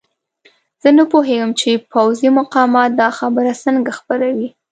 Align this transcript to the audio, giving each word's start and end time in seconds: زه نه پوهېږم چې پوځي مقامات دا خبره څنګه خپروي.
زه 0.81 0.89
نه 0.97 1.03
پوهېږم 1.11 1.51
چې 1.59 1.69
پوځي 1.93 2.29
مقامات 2.39 2.91
دا 3.01 3.09
خبره 3.19 3.51
څنګه 3.63 3.91
خپروي. 3.99 4.49